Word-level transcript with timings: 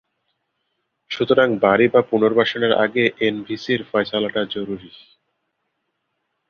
সুতরাং 1.11 1.49
বাড়ি 1.57 1.87
বা 1.87 2.01
পুনর্বাসনের 2.01 2.73
আগে 2.75 3.03
এনভিসির 3.19 3.81
ফয়সালাটা 3.91 4.41
জরুরি। 4.45 4.91